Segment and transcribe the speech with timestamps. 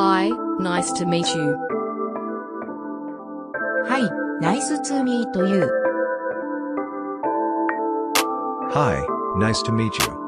[0.00, 0.29] Hi,
[0.59, 1.55] nice to meet you.
[3.89, 4.09] はい、
[4.41, 5.69] ナイスツーミーという。
[8.71, 9.03] Hi,
[9.37, 10.21] nice to meet you.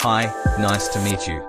[0.00, 1.42] Hi, nice to meet you.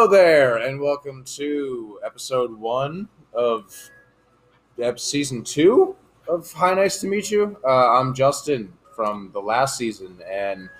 [0.00, 3.90] Hello there, and welcome to episode one of
[4.96, 5.94] season two
[6.26, 7.58] of Hi, Nice to Meet You.
[7.62, 10.70] Uh, I'm Justin from the last season, and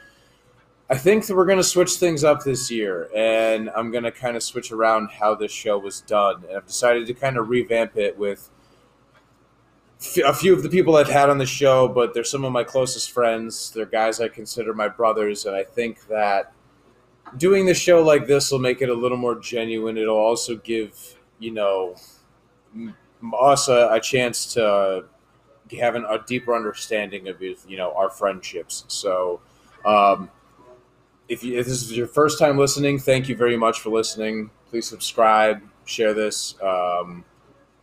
[0.88, 4.10] I think that we're going to switch things up this year, and I'm going to
[4.10, 6.42] kind of switch around how this show was done.
[6.48, 8.48] And I've decided to kind of revamp it with
[10.24, 12.64] a few of the people I've had on the show, but they're some of my
[12.64, 13.70] closest friends.
[13.70, 16.54] They're guys I consider my brothers, and I think that
[17.36, 19.96] doing the show like this will make it a little more genuine.
[19.96, 21.96] It'll also give you know
[23.38, 25.04] us a, a chance to
[25.78, 28.84] have an, a deeper understanding of you know our friendships.
[28.88, 29.40] So,
[29.84, 30.30] um,
[31.28, 34.50] if, you, if this is your first time listening, thank you very much for listening.
[34.68, 37.24] Please subscribe, share this, um,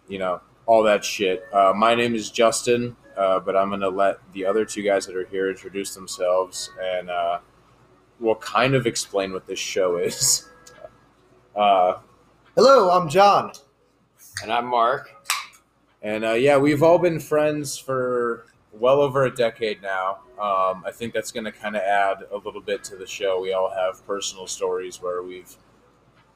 [0.08, 1.46] you know all that shit.
[1.54, 5.16] Uh, my name is Justin, uh, but I'm gonna let the other two guys that
[5.16, 7.10] are here introduce themselves and.
[7.10, 7.40] Uh,
[8.20, 10.50] will kind of explain what this show is.
[11.56, 11.98] Uh,
[12.56, 13.52] Hello, I'm John.
[14.44, 15.10] And I'm Mark.
[16.04, 20.20] and uh, yeah, we've all been friends for well over a decade now.
[20.40, 23.42] Um, I think that's going to kind of add a little bit to the show.
[23.42, 25.56] We all have personal stories where we've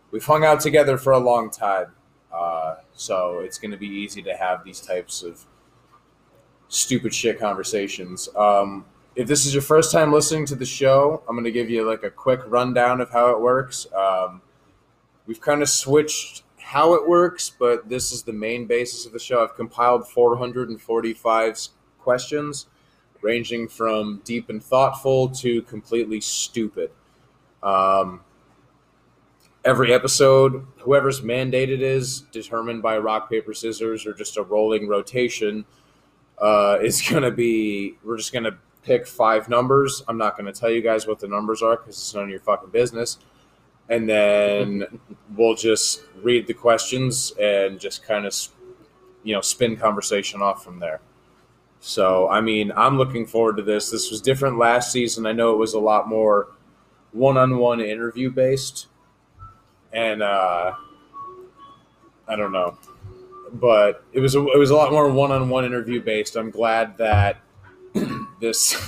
[0.10, 1.92] we've hung out together for a long time,
[2.34, 5.46] uh, so it's going to be easy to have these types of
[6.68, 8.28] stupid shit conversations.
[8.36, 11.70] Um, if this is your first time listening to the show, I'm going to give
[11.70, 13.86] you like a quick rundown of how it works.
[13.94, 14.42] Um,
[15.26, 19.20] we've kind of switched how it works, but this is the main basis of the
[19.20, 19.44] show.
[19.44, 21.68] I've compiled 445
[22.00, 22.68] questions,
[23.22, 26.92] ranging from deep and thoughtful to completely stupid.
[27.62, 28.22] Um,
[29.66, 34.88] every episode, whoever's mandate it is, determined by rock, paper, scissors, or just a rolling
[34.88, 35.66] rotation,
[36.40, 40.04] uh, is going to be, we're just going to pick five numbers.
[40.08, 42.30] I'm not going to tell you guys what the numbers are because it's none of
[42.30, 43.18] your fucking business.
[43.90, 45.00] And then
[45.36, 48.36] we'll just read the questions and just kind of,
[49.24, 51.02] you know, spin conversation off from there.
[51.80, 53.90] So, I mean, I'm looking forward to this.
[53.90, 55.26] This was different last season.
[55.26, 56.50] I know it was a lot more
[57.12, 58.88] one on one interview based.
[59.92, 60.74] And, uh,
[62.28, 62.78] I don't know.
[63.54, 66.38] But it was a, it was a lot more one on one interview based.
[66.38, 67.42] I'm glad that
[68.42, 68.76] this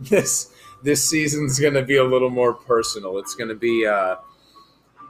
[0.00, 3.18] this this season's going to be a little more personal.
[3.18, 4.16] It's going to be uh,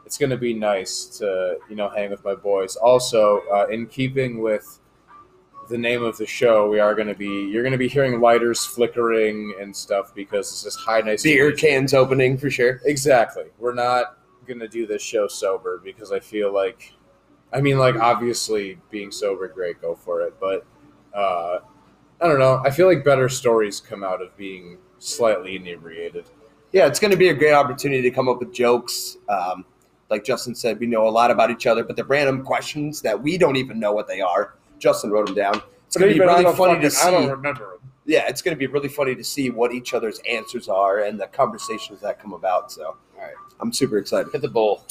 [0.05, 2.77] it's going to be nice to you know hang with my boys.
[2.77, 4.81] Also, uh, in keeping with
[5.69, 8.21] the name of the show, we are going to be you're going to be hearing
[8.21, 12.81] lighters flickering and stuff because this is high nice Beer cans opening for sure.
[12.85, 13.45] Exactly.
[13.59, 16.93] We're not going to do this show sober because I feel like,
[17.53, 20.35] I mean, like, obviously being sober, great, go for it.
[20.39, 20.67] But
[21.15, 21.61] uh,
[22.21, 22.61] I don't know.
[22.65, 26.25] I feel like better stories come out of being slightly inebriated.
[26.73, 29.17] Yeah, it's going to be a great opportunity to come up with jokes.
[29.29, 29.65] Um,
[30.11, 33.21] like Justin said, we know a lot about each other, but the random questions that
[33.21, 35.63] we don't even know what they are, Justin wrote them down.
[35.87, 37.09] It's going to be really funny fucking- to see.
[37.09, 37.91] I don't remember them.
[38.07, 41.21] yeah, it's going to be really funny to see what each other's answers are and
[41.21, 42.73] the conversations that come about.
[42.73, 44.33] So, all right, I'm super excited.
[44.33, 44.85] Hit the bowl.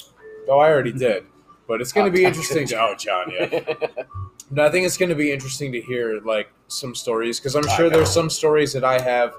[0.47, 1.25] Oh, I already did.
[1.67, 2.79] But it's going to Oh, be interesting to.
[2.79, 3.63] Oh, John, yeah.
[4.51, 7.67] But I think it's going to be interesting to hear like some stories because I'm
[7.77, 9.33] sure there's some stories that I have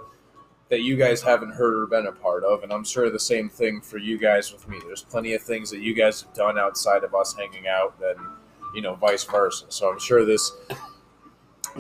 [0.71, 3.49] that you guys haven't heard or been a part of, and I'm sure the same
[3.49, 4.79] thing for you guys with me.
[4.85, 8.19] There's plenty of things that you guys have done outside of us hanging out, and
[8.75, 9.67] you know, vice versa.
[9.69, 10.51] So I'm sure this,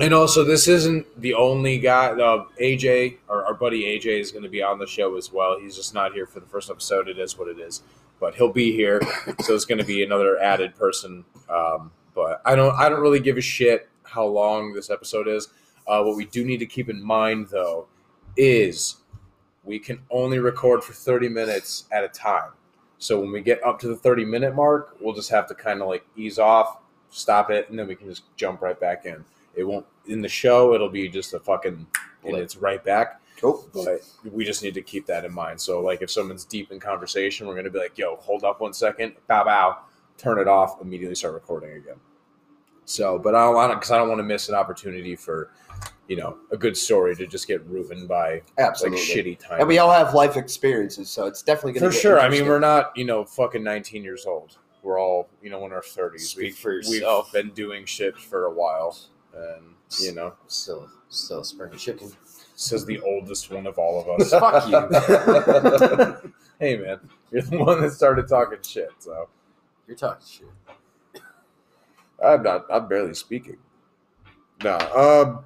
[0.01, 2.09] and also this isn't the only guy.
[2.09, 5.59] Uh, AJ, our, our buddy AJ, is going to be on the show as well.
[5.59, 7.09] He's just not here for the first episode.
[7.09, 7.83] It is what it is,
[8.21, 9.01] but he'll be here,
[9.41, 11.25] so it's going to be another added person.
[11.49, 15.49] Um, but I don't, I don't really give a shit how long this episode is.
[15.87, 17.87] Uh, what we do need to keep in mind, though,
[18.37, 18.97] is
[19.65, 22.51] we can only record for 30 minutes at a time.
[22.99, 25.83] So when we get up to the 30 minute mark, we'll just have to kind
[25.83, 26.79] of like ease off,
[27.11, 29.25] stop it, and then we can just jump right back in.
[29.55, 30.75] It won't in the show.
[30.75, 31.87] It'll be just a fucking
[32.25, 33.21] and it's right back.
[33.39, 33.69] Cool.
[33.75, 34.01] But
[34.33, 35.61] we just need to keep that in mind.
[35.61, 38.73] So like if someone's deep in conversation, we're gonna be like, "Yo, hold up one
[38.73, 39.79] second, bow bow,
[40.17, 42.01] turn it off, immediately start recording again."
[42.85, 45.51] So, but I don't want to because I don't want to miss an opportunity for,
[46.09, 48.99] you know, a good story to just get ruined by Absolutely.
[48.99, 49.61] like shitty time.
[49.61, 52.21] and we all have life experiences, so it's definitely going for to sure.
[52.21, 54.59] I mean, we're not you know fucking 19 years old.
[54.83, 56.21] We're all you know in our 30s.
[56.21, 57.31] Speak we've, for yourself.
[57.33, 58.97] We've been doing shit for a while,
[59.35, 62.11] and you know, Still, still spring chicken.
[62.57, 64.31] says the oldest one of all of us.
[64.39, 66.33] Fuck you.
[66.61, 67.01] hey man,
[67.31, 68.91] you're the one that started talking shit.
[68.99, 69.29] So
[69.87, 70.47] You're talking shit.
[72.25, 72.67] I'm not.
[72.71, 73.57] I'm barely speaking.
[74.63, 74.77] No.
[74.79, 75.45] Um.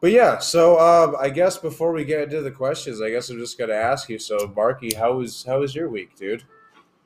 [0.00, 0.38] But yeah.
[0.38, 3.74] So um, I guess before we get into the questions, I guess I'm just gonna
[3.74, 4.18] ask you.
[4.18, 6.44] So Marky, how was how was your week, dude?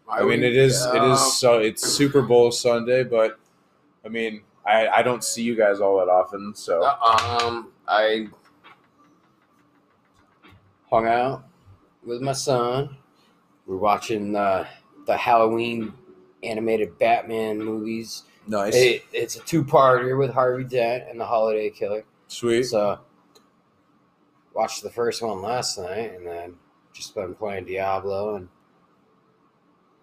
[0.08, 3.38] I mean, it is it Uh, is so it's Super Bowl Sunday, but
[4.04, 6.54] I mean, I I don't see you guys all that often.
[6.54, 8.28] So Um, I
[10.90, 11.44] hung out
[12.04, 12.96] with my son.
[13.66, 14.66] We're watching uh,
[15.06, 15.94] the Halloween
[16.42, 18.24] animated Batman movies.
[18.46, 22.04] Nice, It, it's a two-parter with Harvey Dent and the Holiday Killer.
[22.28, 22.64] sweet.
[22.64, 22.98] So,
[24.54, 26.54] watched the first one last night, and then
[26.92, 28.48] just been playing Diablo and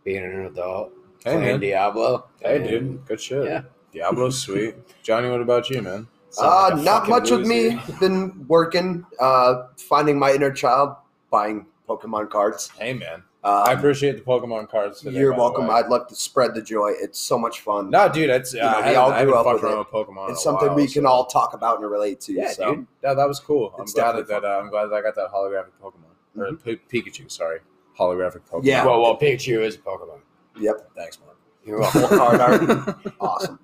[0.03, 0.91] being an adult
[1.23, 2.27] Hey playing man, Diablo.
[2.41, 3.45] hey And- dude, good shit.
[3.45, 3.61] Yeah.
[3.93, 4.75] Diablo's sweet.
[5.03, 6.07] Johnny, what about you, man?
[6.37, 7.79] Uh, like not fucking much with me.
[7.99, 10.95] Been working, uh, finding my inner child,
[11.31, 12.69] buying Pokemon cards.
[12.77, 14.99] Hey man, Uh, I appreciate the Pokemon cards.
[14.99, 15.69] Today, you're welcome.
[15.69, 16.91] I'd love to spread the joy.
[16.99, 17.89] It's so much fun.
[17.89, 19.87] No, dude, it's You know, uh, we all I grew up with it.
[19.87, 20.31] Pokemon.
[20.31, 22.33] it's something while, we can so- all talk about and relate to.
[22.33, 22.75] Yeah, so.
[22.75, 22.87] dude.
[23.01, 23.73] Yeah, that was cool.
[23.77, 26.53] I'm It's glad that, that uh, I'm glad that I got that holographic Pokemon or
[26.57, 27.31] P- Pikachu.
[27.31, 27.59] Sorry,
[27.97, 28.61] holographic Pokemon.
[28.65, 28.85] Yeah.
[28.85, 30.19] Well, well, Pikachu is a Pokemon.
[30.59, 31.37] Yep, thanks, Mark.
[31.65, 32.17] You're welcome.
[32.17, 32.97] card art.
[33.21, 33.59] awesome.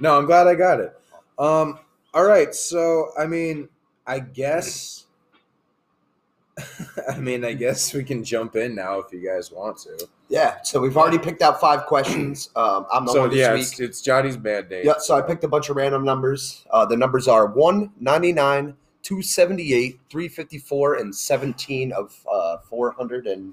[0.00, 0.98] No, I'm glad I got it.
[1.38, 1.78] Um,
[2.12, 3.68] all right, so I mean,
[4.04, 5.01] I guess,
[7.10, 10.08] I mean, I guess we can jump in now if you guys want to.
[10.28, 12.50] Yeah, so we've already picked out five questions.
[12.56, 13.62] Um, I'm the So one this yeah, week.
[13.62, 14.82] it's, it's Johnny's bad day.
[14.84, 16.64] Yeah, so I picked a bunch of random numbers.
[16.70, 23.26] Uh, the numbers are 199, 278, 354, and 17 of uh, 400.
[23.26, 23.52] And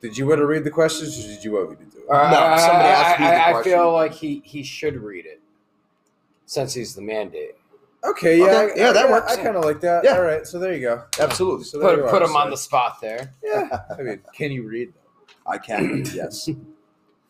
[0.00, 2.10] Did you want to read the questions, or did you want me to do it?
[2.10, 5.26] Uh, No, somebody asked me the I, I, I feel like he, he should read
[5.26, 5.40] it
[6.46, 7.56] since he's the mandate.
[8.02, 9.32] Okay, yeah, Okay, I- yeah, that I- works.
[9.32, 10.04] I kind of like that.
[10.04, 10.12] Yeah.
[10.16, 11.04] All right, so there you go.
[11.18, 11.64] absolutely.
[11.64, 13.34] So there Put, you put are, him on the spot there.
[13.44, 14.92] Yeah, I mean, can you read?
[14.94, 15.50] Though?
[15.50, 16.48] I can, yes.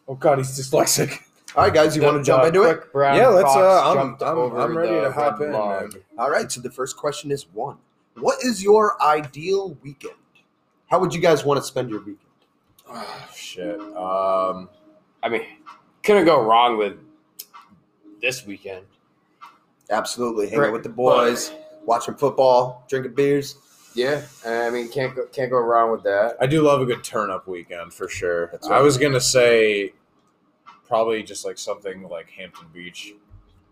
[0.09, 1.21] Oh God, he's dyslexic.
[1.55, 2.83] All right, guys, you want to jump into it?
[2.95, 5.93] Yeah, let's, uh, I'm- I'm- I'm ready to hop in, log.
[5.93, 6.03] man.
[6.19, 7.77] All right, so the first question is one.
[8.17, 10.15] What is your ideal weekend?
[10.89, 12.27] How would you guys want to spend your weekend?
[12.89, 13.79] Oh, shit.
[13.81, 14.69] Um,
[15.23, 15.43] I mean,
[16.03, 16.95] couldn't go wrong with
[18.21, 18.85] this weekend.
[19.91, 20.47] Absolutely.
[20.47, 21.53] Hanging Right, with the boys,
[21.85, 23.57] watching football, drinking beers.
[23.95, 26.37] Yeah, I mean, can't go, can't go wrong with that.
[26.41, 28.47] I do love a good turn up weekend for sure.
[28.53, 28.83] That's I right.
[28.83, 29.95] was gonna say
[30.87, 33.15] probably just like something like Hampton Beach.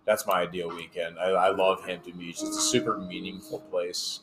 [0.06, 1.18] That's my ideal weekend.
[1.18, 2.36] I, I love Hampton Beach.
[2.42, 4.20] It's a super meaningful place,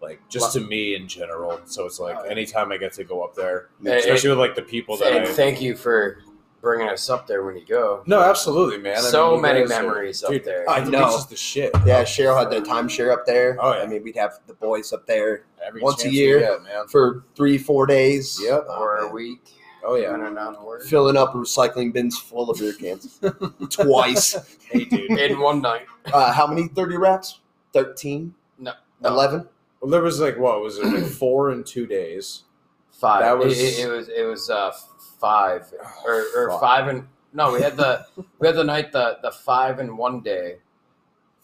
[0.00, 1.60] like just to me in general.
[1.66, 4.62] So it's like anytime I get to go up there, Hey, especially with like the
[4.62, 5.32] people that And I.
[5.32, 6.22] thank you for
[6.60, 8.02] bringing us up there when you go.
[8.06, 8.96] no, absolutely, man.
[8.98, 10.68] I so mean, many guys are- memories up Dude, there.
[10.68, 11.06] I know.
[11.08, 11.70] Beach is the shit.
[11.86, 13.56] Yeah, Cheryl had the timeshare up there.
[13.60, 13.82] Oh, yeah.
[13.82, 16.40] I mean, we'd have the boys up there Every once a year.
[16.40, 16.86] get, man.
[16.88, 18.38] for three, four days.
[18.42, 18.66] Yep.
[18.68, 19.40] Oh, or a week.
[19.88, 20.12] Oh yeah.
[20.14, 20.56] in and out.
[20.88, 23.20] Filling up recycling bins full of beer cans
[23.70, 24.36] twice.
[24.68, 25.12] Hey, dude.
[25.12, 25.86] in one night.
[26.12, 27.38] Uh, how many 30 wraps?
[27.72, 28.34] 13?
[28.58, 29.08] No, no.
[29.10, 29.48] 11?
[29.80, 30.86] Well, there was like what was it?
[30.86, 32.42] Like four in two days.
[32.90, 33.20] Five.
[33.22, 34.72] That It- was- it, it was it was uh
[35.20, 36.60] five oh, or, or Fuck.
[36.60, 38.04] five and no we had the
[38.38, 40.56] we had the night the the five and one day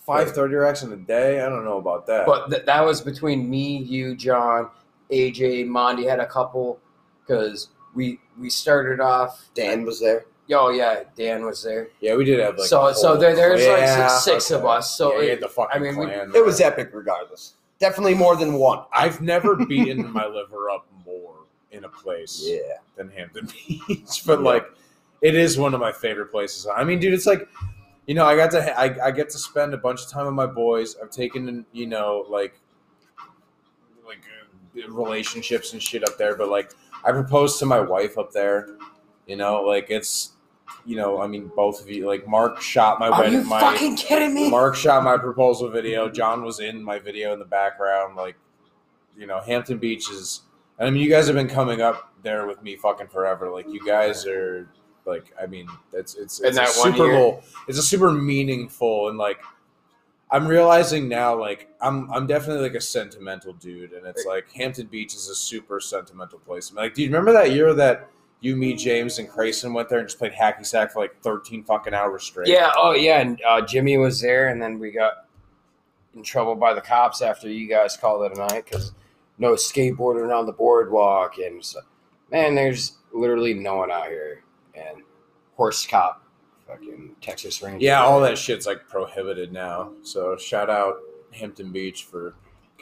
[0.00, 1.40] Five thirty racks in a day.
[1.40, 2.26] I don't know about that.
[2.26, 4.68] but th- that was between me you John
[5.12, 6.80] AJ Mondi had a couple
[7.24, 10.24] because we we started off Dan was there.
[10.52, 13.72] oh yeah Dan was there yeah, we did have like so so there, there's Yeah,
[14.00, 16.60] like six, six of us so yeah, it- the fucking I mean, we- It was
[16.60, 17.54] epic regardless.
[17.78, 18.84] Definitely more than one.
[18.92, 20.86] I've never beaten my liver up
[21.72, 22.58] in a place Yeah.
[22.96, 24.44] than Hampton Beach, but Yeah.
[24.46, 24.66] like
[25.22, 26.66] it is one of my favorite places.
[26.66, 27.48] I mean, dude, it's like
[28.06, 30.34] you know, I got to I, I get to spend a bunch of time with
[30.34, 30.96] my boys.
[31.02, 32.58] I've taken you know like
[34.06, 34.20] like
[34.84, 36.72] uh, relationships and shit up there, but like
[37.04, 38.76] I proposed to my wife up there.
[39.26, 40.32] You know, like it's
[40.84, 43.60] you know, I mean, both of you like Mark shot my are wedding you my
[43.60, 46.08] fucking kidding me Mark shot my proposal video.
[46.08, 48.16] John was in my video in the background.
[48.16, 48.36] Like,
[49.16, 50.42] you know, Hampton Beach is.
[50.78, 53.50] I mean, you guys have been coming up there with me fucking forever.
[53.50, 54.68] Like, you guys are
[55.04, 55.32] like.
[55.40, 57.12] I mean, it's it's it's that a Super?
[57.12, 57.42] Bowl.
[57.68, 59.38] It's a super meaningful and like.
[60.34, 64.86] I'm realizing now, like I'm, I'm definitely like a sentimental dude, and it's like Hampton
[64.86, 66.72] Beach is a super sentimental place.
[66.72, 68.08] Like, do you remember that year that
[68.40, 71.62] you, me, James, and Grayson went there and just played hacky sack for like thirteen
[71.62, 72.48] fucking hours straight.
[72.48, 72.72] Yeah.
[72.76, 73.20] Oh, yeah.
[73.20, 75.26] And uh, Jimmy was there, and then we got
[76.16, 78.92] in trouble by the cops after you guys called it a night because
[79.42, 81.80] no skateboarding on the boardwalk, and so,
[82.30, 84.44] man, there's literally no one out here.
[84.74, 85.02] And
[85.56, 86.24] horse cop,
[86.66, 87.84] fucking Texas Ranger.
[87.84, 89.92] Yeah, all that shit's like prohibited now.
[90.02, 91.00] So shout out
[91.32, 92.34] Hampton Beach for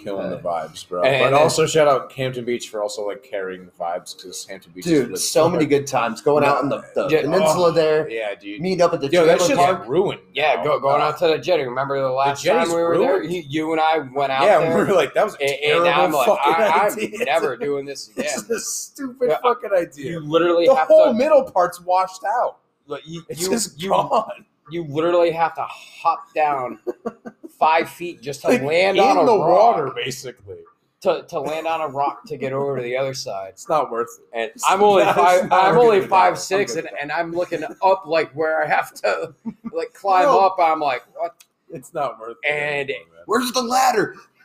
[0.03, 1.03] killing the vibes, bro.
[1.03, 4.47] And- but and- also shout out Hampton Beach for also like carrying the vibes because
[4.47, 7.23] Hampton Beach, is Dude, really so many good times going out in the, the Yeah,
[7.23, 8.61] peninsula oh, there, Yeah, dude.
[8.61, 9.79] meeting up at the Yo, that trailer shit's park.
[9.81, 10.21] like ruined.
[10.35, 10.65] Yeah, now.
[10.65, 11.63] go, going Uh, out to the jetty.
[11.65, 13.15] Remember the last time we were there?
[13.19, 13.33] ruined.
[13.33, 14.79] You, you and I went out Yeah, there.
[14.79, 17.25] we were like, that was a and, and terrible I'm like, fucking I, I'm idea.
[17.25, 18.27] never doing this again.
[18.27, 20.11] It's a stupid Yeah, fucking idea.
[20.13, 21.15] You literally the have whole to.
[21.15, 22.59] middle part's washed out.
[22.87, 24.45] like, you, It's you, just you, gone.
[24.71, 26.79] you literally have to hop down
[27.61, 30.57] five feet just to Like, land in on a the rock, water, basically.
[31.03, 33.51] To, to land on a rock to get over to the other side.
[33.51, 34.39] It's not worth it.
[34.39, 35.53] And I'm only That's five.
[35.53, 36.09] I'm worth only it.
[36.09, 39.35] five I'm six, and, and I'm looking up like where I have to
[39.73, 40.41] like climb No.
[40.41, 40.57] up.
[40.59, 41.43] I'm like, what?
[41.71, 42.51] It's not worth it.
[42.51, 43.07] And- anymore.
[43.27, 44.17] Where's the ladder?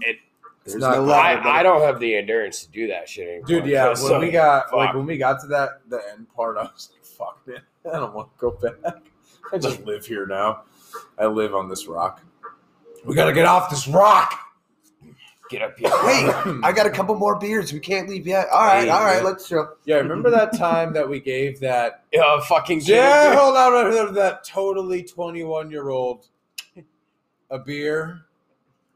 [0.00, 0.18] It-
[0.64, 1.40] There's not no ladder.
[1.46, 3.46] I, I don't have the endurance to do that shit anymore.
[3.46, 3.94] Dude, yeah.
[4.02, 6.90] When uh, we got like when we got to that the end part, I was
[6.92, 7.60] like, "Fuck, man,
[7.94, 9.02] I don't want to go back.
[9.52, 10.62] I just live here now.
[11.18, 12.20] I live on this rock.
[13.04, 14.44] We gotta get off this rock."
[15.50, 15.88] get up here.
[16.04, 16.30] Wait,
[16.62, 17.72] I got a couple more beers.
[17.72, 18.48] We can't leave yet.
[18.52, 19.24] All right, Hey, all right, man.
[19.24, 19.70] let's go.
[19.86, 22.04] Yeah, remember that time that we gave that?
[22.22, 26.26] Uh, fucking Yeah, hold on, remember that totally twenty-one year old
[27.50, 28.20] a beer.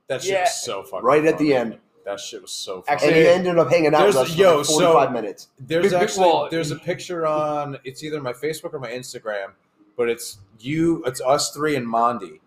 [0.09, 0.41] That shit Yeah.
[0.43, 1.55] was so fucking Right at the funny.
[1.73, 1.79] end.
[2.05, 2.85] That shit was so.
[2.89, 3.21] Actually, funny.
[3.23, 5.49] And he ended up hanging out with There's- us for yo, like so- 45 minutes.
[5.59, 8.91] There's Big- big- actually well- there's a picture on it's either my Facebook or my
[8.91, 9.53] Instagram,
[9.97, 12.41] but it's you, it's us three and Mondi,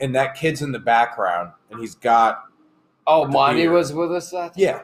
[0.00, 2.44] and that kid's in the background, and he's got
[3.06, 3.72] Oh, the Monty beer.
[3.72, 4.48] was with us that.
[4.48, 4.52] time?
[4.56, 4.82] yeah,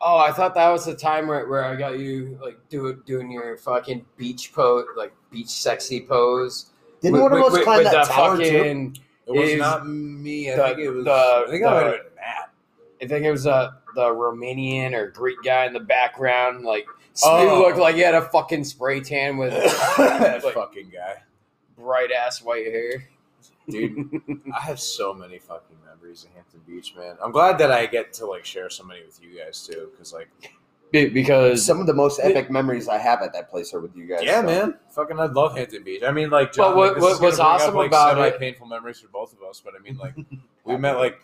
[0.00, 3.30] Oh, I thought that was the time where, where I got you like do, doing
[3.30, 6.72] your fucking beach pose, like beach sexy pose.
[7.00, 8.92] Didn't With- one of with- us with- climb with that the tower too?
[9.26, 10.52] it was not me.
[10.52, 11.04] I the- think it was.
[11.04, 12.50] the- I think the- I might Matt.
[13.00, 16.64] I think it was uh, the Romanian or Greek guy in the background.
[16.64, 16.86] Like,
[17.24, 17.38] Oh.
[17.40, 19.52] he looked like he had a fucking spray tan with
[19.96, 21.22] that like, fucking guy,
[21.76, 23.04] bright ass white hair.
[23.68, 24.20] Dude.
[24.54, 27.16] I have so many fucking memories of Hampton Beach, man.
[27.22, 30.12] I'm glad that I get to like share so many with you guys too, because
[30.12, 30.28] like,
[30.90, 33.96] Be- because Some of the most epic memories I have at that place are with
[33.96, 34.20] you guys.
[34.24, 34.46] yeah, so.
[34.46, 36.02] man, fucking, I love Hampton Beach.
[36.02, 37.74] I mean, like, John, But what- like, this what- is gonna what's bring up, awesome
[37.76, 40.14] like, about it- painful memories for both of us, but I mean, like,
[40.64, 41.20] we met like,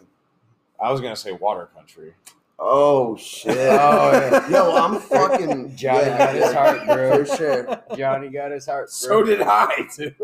[0.81, 2.15] I was gonna say water country.
[2.61, 3.57] Oh shit!
[3.57, 4.49] Oh, yeah.
[4.51, 7.25] Yo, I'm fucking Johnny yeah, got his heart, bro.
[7.25, 7.83] for sure.
[7.97, 8.91] Johnny got his heart.
[8.91, 10.17] So did I, dude.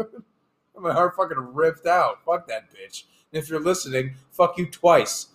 [0.78, 2.24] My heart fucking ripped out.
[2.24, 3.04] Fuck that bitch.
[3.32, 5.28] And if you're listening, fuck you twice.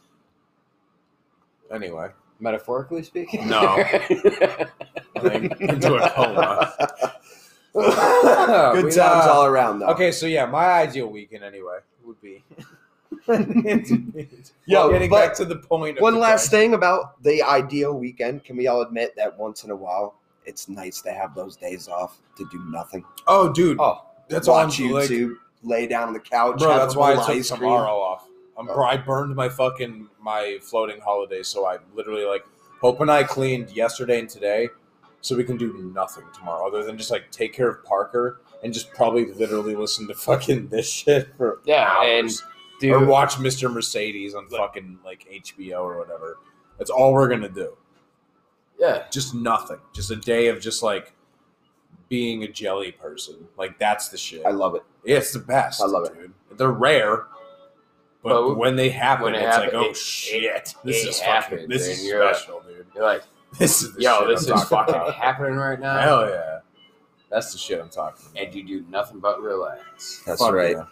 [1.72, 3.60] Anyway, Metaphorically speaking, No.
[5.18, 6.74] I'm into a coma.
[8.74, 9.88] Good times uh, all around, though.
[9.88, 12.44] Okay, so yeah, my ideal weekend anyway would be.
[14.66, 15.98] Yo, getting back to the point.
[15.98, 18.44] Of One the last thing about the ideal weekend.
[18.44, 20.16] Can we all admit that once in a while,
[20.46, 23.04] it's nice to have those days off to do nothing?
[23.28, 26.60] Oh, dude, Oh, that's all I'm Watch like, YouTube, lay down on the couch.
[26.60, 26.78] bro.
[26.78, 27.60] That's why I bowl of took ice cream.
[27.62, 28.26] tomorrow off.
[28.58, 28.84] I'm, Oh.
[28.84, 32.44] I burned my fucking my floating holiday, so I literally like
[32.82, 34.70] Hope and I cleaned yesterday and today,
[35.22, 38.74] so we can do nothing tomorrow other than just like take care of Parker and
[38.74, 42.42] just probably literally listen to fucking this shit for Yeah, hours.
[42.82, 43.72] dude, or watch Mr.
[43.72, 46.38] Mercedes on fucking like HBO or whatever.
[46.78, 47.78] That's all we're gonna do.
[48.80, 49.80] yeah, Just nothing.
[49.94, 51.14] Just a day of just like
[52.10, 53.48] being a jelly person.
[53.58, 54.46] Like that's the shit.
[54.46, 54.84] I love it.
[55.06, 55.82] Yeah, it's the best.
[55.82, 56.14] I love it.
[56.20, 56.34] dude.
[56.58, 57.26] They're rare,
[58.24, 61.10] but But when they happen, when it it's happen- like, oh it- shit, this it
[61.10, 62.86] is happens, fucking, this and is you're like- special, dude.
[62.96, 63.22] you're like,
[63.58, 65.16] This is the yo, shit this I'm is fucking about.
[65.16, 66.60] happening right now, Hell yeah,
[67.32, 68.44] that's the shit I'm talking about.
[68.44, 70.22] and you do nothing but relax.
[70.26, 70.76] That's Fuck right.
[70.76, 70.84] yeah.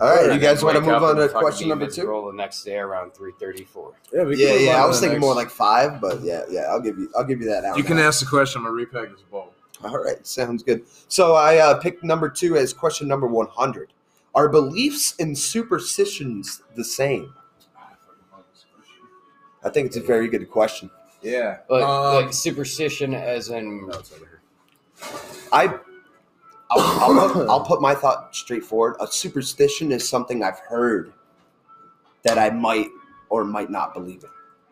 [0.00, 2.00] All right, you guys want to move on to question number two?
[2.02, 3.92] miserable The next day around three thirty-four.
[4.12, 4.82] Yeah, we can Yeah, yeah.
[4.82, 6.62] I was thinking next- more like five, but yeah, yeah.
[6.62, 7.76] I'll give you, I'll give you that out.
[7.76, 8.58] You can ask the question.
[8.60, 9.52] I'm gonna repack this bowl.
[9.88, 10.84] All right, sounds good.
[11.08, 13.92] So I uh, picked number two as question number one hundred.
[14.34, 17.32] Are beliefs and superstitions the same?
[19.62, 20.90] I think it's a very good question.
[21.22, 21.58] Yeah.
[21.70, 24.40] Like, Um, like superstition, as in no, it's over here.
[25.52, 25.66] I,
[26.70, 28.96] I'll, I'll, put, I'll put my thought straight forward.
[29.00, 31.12] A superstition is something I've heard
[32.24, 32.88] that I might
[33.30, 34.30] or might not believe in.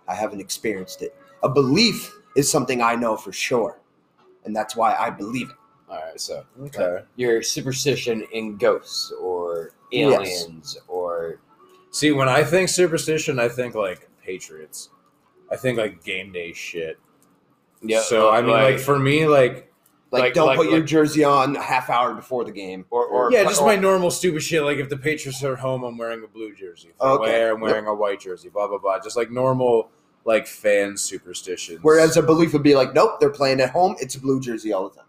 [0.09, 1.17] I haven't experienced it.
[1.43, 3.79] A belief is something I know for sure,
[4.45, 5.57] and that's why I believe it.
[5.89, 6.21] all right.
[6.21, 6.83] So Okay.
[6.85, 10.13] Uh, your superstition in ghosts or Yes.
[10.21, 11.41] aliens or
[11.91, 14.89] See, when I think superstition, I think like Patriots.
[15.51, 16.99] I think like game day shit.
[17.83, 19.69] Yeah, so uh, I mean, like, for me, like
[20.11, 22.85] Like, Like- don't like- put your jersey on a half hour before the game.
[22.91, 24.63] or, or yeah, just or- my normal stupid shit.
[24.63, 26.89] Like if the Patriots are home, I'm wearing a blue jersey.
[26.91, 27.31] If Okay.
[27.33, 28.51] wearing, I'm wearing a white jersey.
[28.51, 28.99] Blah blah blah.
[29.01, 29.91] Just like normal
[30.25, 31.81] like fan superstitions.
[31.83, 33.97] Whereas a belief would be like, nope, they're playing at home.
[34.01, 35.07] It's a blue jersey all the time.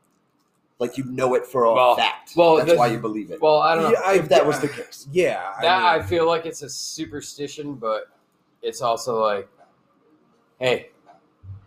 [0.80, 2.32] Like you know it for a Well- fact.
[2.36, 3.40] well, that's the- why you believe it.
[3.42, 3.92] Well, I don't know.
[3.92, 5.08] Yeah, I- if that was the case.
[5.12, 8.06] yeah, that I mean, feel like it's a superstition, but
[8.62, 9.48] it's also like,
[10.60, 10.90] hey,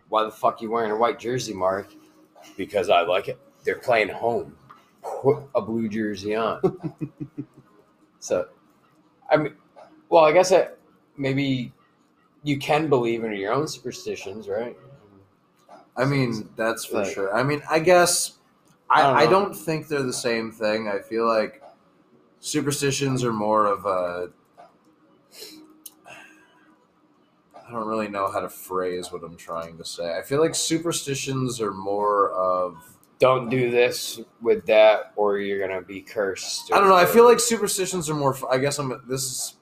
[0.09, 1.89] why the fuck you wearing a white jersey, Mark?
[2.57, 3.39] Because I like it.
[3.65, 4.57] They're playing home.
[5.03, 6.61] Put a blue jersey on.
[8.19, 8.49] so,
[9.31, 9.55] I mean,
[10.09, 10.79] well, I guess that
[11.17, 11.73] maybe
[12.47, 14.77] you can believe in your own superstitions, right?
[15.97, 17.35] I mean, that's for Like- sure.
[17.35, 18.39] I mean, I guess
[18.89, 20.89] I, I don't I don't think they're the same thing.
[20.89, 21.61] I feel like
[22.39, 24.31] superstitions are more of a.
[27.69, 30.17] I don't really know how to phrase what I'm trying to say.
[30.17, 32.77] I feel like superstitions are more of.
[33.19, 36.71] Don't do this with that, or you're gonna be cursed.
[36.73, 36.95] I don't know.
[36.95, 38.37] I feel like superstitions are more.
[38.51, 39.03] I guess I'm.
[39.09, 39.55] This is.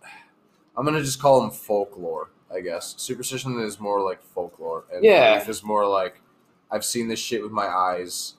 [0.76, 2.30] I'm gonna just call them folklore.
[2.54, 5.34] I guess superstition is more like folklore, and Yeah.
[5.34, 6.20] belief is more like
[6.70, 8.34] I've seen this shit with my eyes.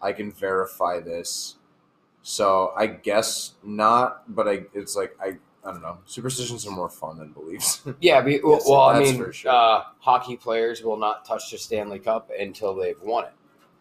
[0.00, 1.56] I can verify this.
[2.22, 4.64] So I guess not, but I.
[4.74, 5.38] It's like I.
[5.64, 5.98] I don't know.
[6.06, 7.82] Superstitions are more fun than beliefs.
[8.00, 9.50] Yeah, be, well, Yes, well I that's mean, for sure.
[9.50, 13.32] uh, hockey players will not touch the Stanley Cup until they've won it.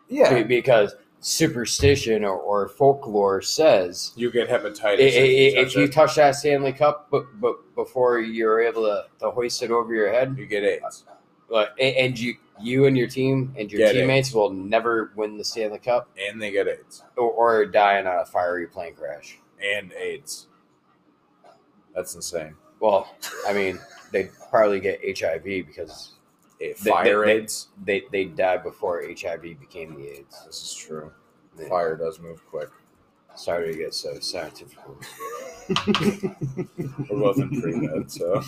[0.10, 0.42] yeah.
[0.44, 6.16] Because superstition or, or folklore says You get hepatitis i- i- i- if you touch
[6.16, 10.36] that Stanley Cup, but but before you're able to, to hoist it over your head,
[10.38, 11.06] you get AIDS.
[11.10, 11.14] Uh,
[11.50, 15.44] like, and you you and your team and your Get teammates will never win the
[15.44, 17.04] Stanley Cup And they get AIDS.
[17.16, 19.38] or, or die in a fiery plane crash.
[19.64, 20.48] And AIDS.
[21.96, 22.56] That's insane.
[22.80, 23.16] Well,
[23.48, 23.80] I mean,
[24.12, 26.14] they probably get HIV because
[26.60, 27.68] They- Fire they- AIDS.
[27.84, 30.44] they they died before HIV became the AIDS.
[30.46, 31.12] This is true.
[31.60, 31.68] Yeah.
[31.70, 32.70] Fire does move quick.
[33.36, 34.78] Sorry to get so scientific.
[37.10, 38.42] We're both in pre med, so.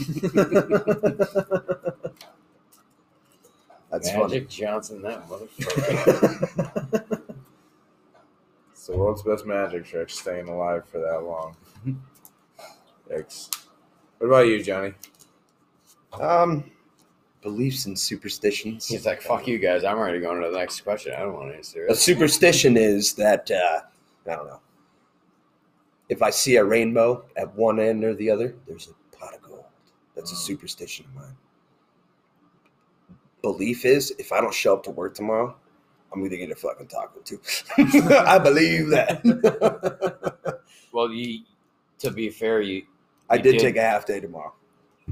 [3.91, 7.21] That's Magic Johnson, that motherfucker.
[8.71, 11.55] it's the world's best magic trick, staying alive for that long.
[13.11, 13.49] Yikes.
[14.19, 14.93] What about you, Johnny?
[16.13, 16.69] Um,
[17.41, 18.87] beliefs and superstitions.
[18.87, 19.83] He's like, "Fuck you guys!
[19.83, 21.13] I'm already going to the next question.
[21.13, 21.91] I don't want to answer It.
[21.91, 23.81] A superstition is that uh,
[24.31, 24.59] I don't know.
[26.09, 29.41] If I see a rainbow at one end or the other, there's a pot of
[29.43, 29.65] gold.
[30.15, 31.35] That's a superstition of mine.
[33.41, 35.55] Belief is if I don't show up to work tomorrow,
[36.11, 37.39] I'm gonna get a fucking taco too.
[37.77, 40.59] I believe that.
[40.91, 41.43] Well, you,
[41.99, 42.81] to be fair, you
[43.29, 43.61] I did, did.
[43.61, 44.53] take a half day tomorrow.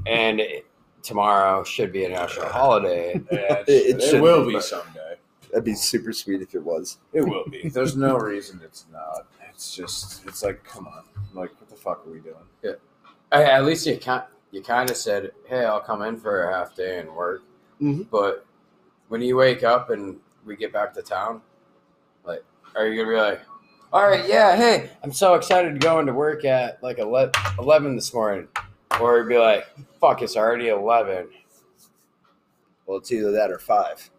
[0.08, 0.66] and it,
[1.02, 3.20] tomorrow should be a national holiday.
[3.30, 5.16] Yeah, It- it it, will be, be someday.
[5.50, 6.98] That'd be super sweet if it was.
[7.12, 7.68] It will be.
[7.72, 9.26] There's no reason it's not.
[9.50, 11.02] It's just, it's like, come on.
[11.34, 12.76] Like, what the fuck are we doing?
[13.32, 16.54] I, at least you kind you kind of said, "Hey, I'll come in for a
[16.56, 17.42] half day and work."
[17.78, 18.06] Mhm.
[18.10, 18.46] But
[19.08, 21.42] when you wake up and we get back to town,
[22.24, 22.42] like,
[22.74, 23.42] are you gonna be like,
[23.92, 27.96] "All right, yeah, hey, I'm so excited to go into work at like 11, 11
[27.96, 28.48] this morning,"
[29.00, 29.66] or be like,
[30.00, 31.28] "Fuck, it's already 11.
[32.86, 34.10] Well, it's either that or five.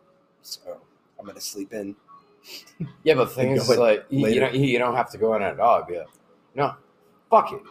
[0.41, 0.79] So
[1.19, 1.95] I'm gonna sleep in.
[3.03, 5.41] Yeah, but the thing is, like, you, you don't you don't have to go in
[5.41, 5.83] at all.
[5.83, 6.07] Be like,
[6.55, 6.75] no,
[7.29, 7.61] fuck it.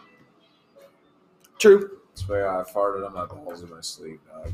[1.57, 1.99] True.
[2.09, 4.19] That's why I farted on my balls in my sleep.
[4.27, 4.53] Dog.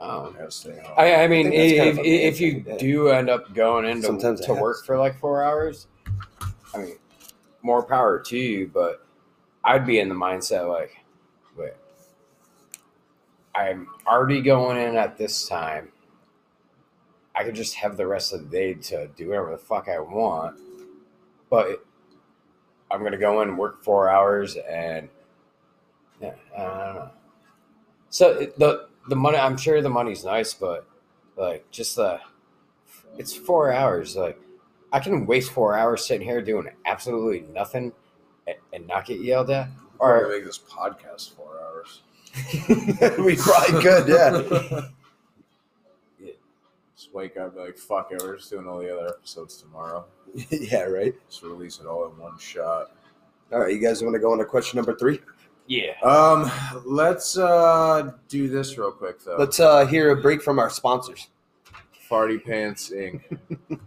[0.00, 0.94] Um, I gotta stay home.
[0.96, 2.76] I, I mean, I think that's kind if, of if you thing, yeah.
[2.78, 5.88] do end up going into Sometimes to work for like four hours,
[6.74, 6.96] I mean,
[7.62, 8.70] more power to you.
[8.72, 9.04] But
[9.64, 10.96] I'd be in the mindset like,
[11.56, 11.72] wait,
[13.54, 15.88] I'm already going in at this time.
[17.34, 19.98] I could just have the rest of the day to do whatever the fuck I
[19.98, 20.58] want,
[21.50, 21.84] but
[22.90, 25.08] I'm gonna go in and work four hours and
[26.20, 27.10] yeah, I don't know.
[28.10, 30.86] So the the money, I'm sure the money's nice, but
[31.36, 32.20] like just the
[33.16, 34.16] it's four hours.
[34.16, 34.40] Like
[34.92, 37.92] I can waste four hours sitting here doing absolutely nothing
[38.48, 39.68] and, and not get yelled at.
[39.98, 42.02] Or Or make this podcast four hours.
[43.24, 44.82] we probably could, yeah.
[46.96, 50.04] Just wake up, be like, fuck it, we're just doing all the other episodes tomorrow.
[50.50, 51.14] yeah, right.
[51.28, 52.92] Just release it all in one shot.
[53.52, 55.20] All right, you guys want to go on to question number three?
[55.68, 56.50] yeah, Um,
[56.84, 59.36] let's uh do this real quick though.
[59.38, 61.28] Let's uh hear a break from our sponsors.
[62.10, 63.22] Farty Pants Inc.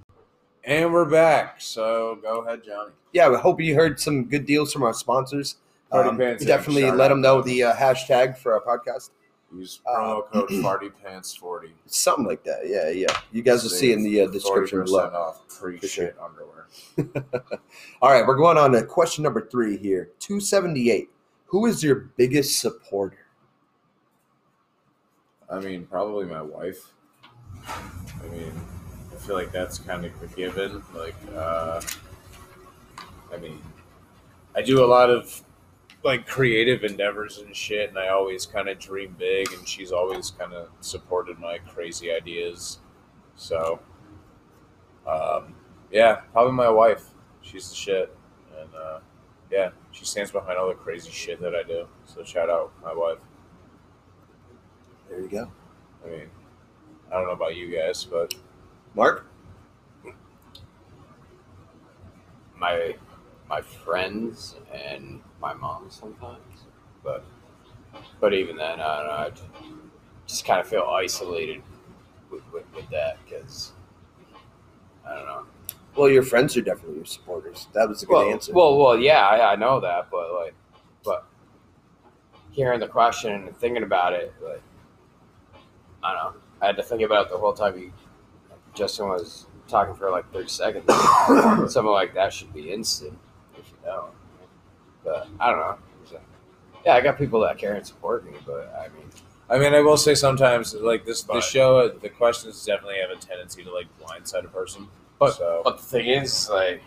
[0.64, 1.60] and we're back.
[1.62, 2.92] So go ahead, Johnny.
[3.14, 5.58] Yeah, we hope you heard some good deals from our sponsors.
[5.90, 9.10] Party Um, Pants definitely let them know the uh, hashtag for our podcast.
[9.54, 11.74] Use promo code Farty Pants forty.
[11.86, 12.62] Something like that.
[12.66, 13.08] Yeah, yeah.
[13.34, 15.08] You guys will see in the uh, description below.
[15.10, 16.14] off pre For sure.
[16.24, 16.68] underwear.
[18.02, 20.12] All right, we're going on to question number three here.
[20.20, 21.10] 278.
[21.48, 23.18] Who is your biggest supporter?
[25.50, 26.94] I mean, probably my wife.
[27.68, 28.54] I mean,
[29.22, 30.82] feel like that's kind of a given.
[30.96, 31.82] Like, uh,
[33.34, 33.62] I mean,
[34.56, 35.42] I do a lot of
[36.04, 40.32] like creative endeavors and shit, and I always kind of dream big, and she's always
[40.32, 42.80] kind of supported my crazy ideas.
[43.36, 43.80] So,
[45.08, 45.56] um,
[45.92, 47.10] yeah, probably my wife.
[47.42, 48.16] She's the shit,
[48.60, 49.00] and uh,
[49.52, 51.88] yeah, she stands behind all the crazy shit that I do.
[52.06, 53.20] So, shout out my wife.
[55.10, 55.52] There you go.
[56.04, 56.30] I mean,
[57.12, 58.34] I don't know about you guys, but
[58.96, 59.26] Mark?
[62.62, 62.96] my
[63.50, 66.66] my friends and my mom sometimes,
[67.04, 67.26] but
[68.22, 69.12] but even then, I don't know.
[69.12, 69.32] I
[70.28, 71.62] just kind of feel isolated
[72.30, 73.74] with, with, with that because
[75.06, 75.46] I don't know.
[75.98, 77.68] Well, your friends are definitely your supporters.
[77.74, 78.54] That was a good well, answer.
[78.54, 80.54] Well, well, yeah, I, I know that, but like,
[81.04, 81.26] but
[82.52, 84.62] hearing the question and thinking about it, like,
[86.02, 86.42] I don't know.
[86.62, 87.78] I had to think about it the whole time.
[87.78, 87.92] He,
[88.74, 90.86] Justin was talking for like thirty seconds.
[91.74, 93.18] Something like that should be instant
[93.58, 94.10] if you know.
[95.04, 95.78] But I don't know.
[96.06, 96.20] So,
[96.86, 99.10] yeah, I got people that care and support me, but I mean,
[99.50, 103.20] I mean, I will say sometimes like this, the show, the questions definitely have a
[103.20, 104.88] tendency to like blindside a person.
[105.20, 106.82] But so, but the thing is, like,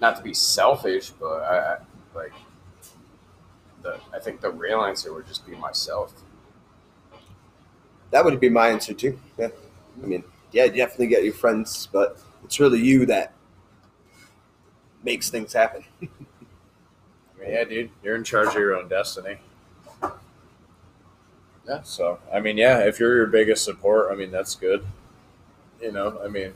[0.00, 1.76] not to be selfish, but I, I
[2.14, 2.32] like
[3.82, 6.12] the I think the real answer would just be myself.
[8.10, 9.18] that would be my answer too.
[9.38, 9.48] Yeah.
[10.02, 13.32] I mean, yeah, you definitely get your friends, but it's really you that
[15.02, 15.84] makes things happen.
[16.02, 16.06] I
[17.40, 19.36] mean, yeah, dude, you're in charge of your own destiny.
[21.68, 21.82] Yeah.
[21.82, 24.84] So, I mean, yeah, if you're your biggest support, I mean, that's good.
[25.80, 26.52] You know, I mean,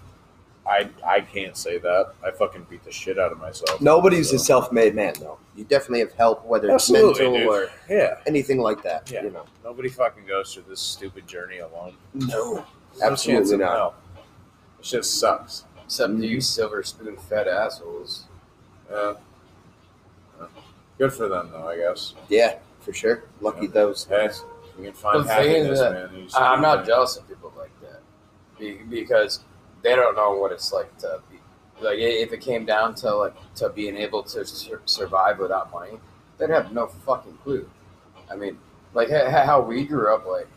[0.66, 2.14] I I can't say that.
[2.24, 3.80] I fucking beat the shit out of myself.
[3.80, 5.38] Nobody's So- a self-made man, though.
[5.56, 7.48] You definitely have help, whether it's Absolutely, mental dude.
[7.48, 8.18] or Yeah.
[8.26, 9.08] anything like that.
[9.10, 9.22] Yeah.
[9.24, 9.44] You know.
[9.62, 11.94] Nobody fucking goes through this stupid journey alone.
[12.14, 12.64] No.
[12.98, 13.76] There's no Absolutely not.
[13.76, 13.94] hell.
[14.78, 15.64] It just sucks.
[15.84, 18.24] Except you silver spoon fed assholes.
[18.90, 19.14] Yeah.
[20.40, 20.46] Yeah.
[20.98, 22.14] Good for them, though, I guess.
[22.28, 23.24] Yeah, for sure.
[23.40, 23.72] Lucky Yeah.
[23.72, 24.04] those.
[24.04, 24.28] Hey,
[24.78, 26.28] you can find The happiness, that man.
[26.34, 26.86] I- I'm not it.
[26.86, 28.00] jealous of people like that
[28.58, 29.40] Be- because
[29.82, 31.38] they don't know what it's like to be
[31.82, 31.98] like.
[31.98, 35.98] If it came down to like to being able to sur- survive without money,
[36.38, 37.68] they'd have no fucking clue.
[38.30, 38.58] I mean,
[38.94, 40.48] like ha- ha- how we grew up, like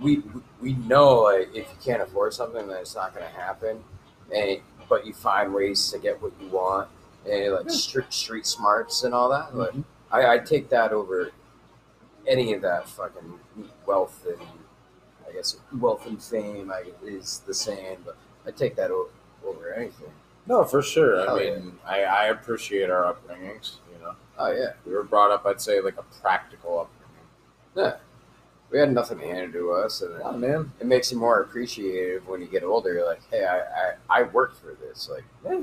[0.00, 3.82] we we know like if you can't afford something, then it's not going to happen.
[4.34, 6.88] And but you find ways to get what you want,
[7.30, 9.48] and like street street smarts and all that.
[9.48, 9.58] Mm-hmm.
[9.58, 9.74] Like
[10.10, 11.30] I I take that over
[12.26, 13.38] any of that fucking
[13.86, 14.40] wealth and
[15.28, 18.16] I guess wealth and fame I, is the same, but
[18.46, 19.08] I take that o-
[19.46, 20.10] over anything.
[20.46, 21.20] No, for sure.
[21.20, 23.76] I Hell mean, I, I appreciate our upbringings.
[23.92, 27.26] You know, Oh yeah, we were brought up, I'd say, like a practical upbringing.
[27.76, 27.96] yeah.
[28.70, 30.72] We had nothing handed to us, and Yeah, man.
[30.78, 32.92] it makes you more appreciative when you get older.
[32.92, 35.08] You're like, hey, I I, I worked for this.
[35.10, 35.62] Like, Yeah.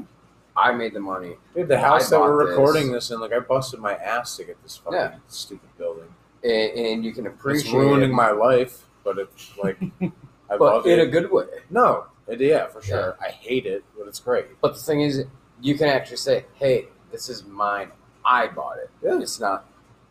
[0.58, 2.58] I made the money, Dude, the house that we're bought this.
[2.58, 5.16] recording this in, like, I busted my ass to get this fucking Yeah.
[5.28, 6.08] stupid building.
[6.44, 7.78] and, and you can appreciate it.
[7.78, 11.04] It's ruining it, my life, but it's like, I but love in it.
[11.04, 11.46] a good way.
[11.70, 13.18] no, it, yeah, for sure.
[13.22, 14.46] I hate it, but it's great.
[14.62, 15.26] But the thing is,
[15.62, 17.92] you can actually say, "Hey, this is mine.
[18.24, 19.20] I bought it." Yeah.
[19.20, 19.66] It's not,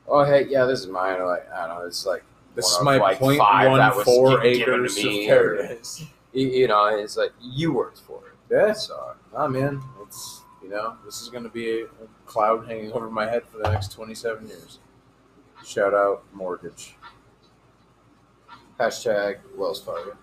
[0.08, 1.86] "Oh, hey, yeah, this is mine." Or like, I don't know.
[1.86, 2.22] It's like
[2.54, 6.04] This is my like, point five one that four gi- given to acres of paradise.
[6.32, 8.54] you, you know, it's like you worked for it.
[8.54, 8.72] Yeah.
[8.72, 11.88] So Nah, man, it's you know, this is gonna be a, a
[12.26, 14.78] cloud hanging over my head for the next twenty-seven years.
[15.64, 16.94] Shout out mortgage.
[18.78, 20.16] hashtag Wells Fargo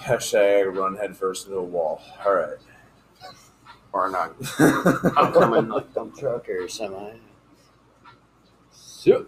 [0.00, 2.00] Hashtag run headfirst into a wall.
[2.24, 2.56] All right.
[3.92, 4.34] or not.
[5.16, 7.12] I'm coming like dump truck or semi.
[8.72, 9.26] So,